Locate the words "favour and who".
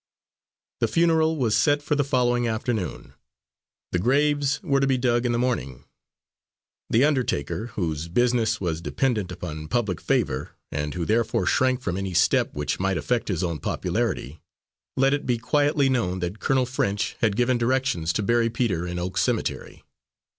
10.01-11.05